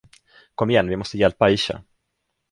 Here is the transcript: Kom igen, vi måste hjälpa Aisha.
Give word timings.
Kom 0.55 0.69
igen, 0.69 0.87
vi 0.87 0.95
måste 0.95 1.17
hjälpa 1.17 1.45
Aisha. 1.45 1.81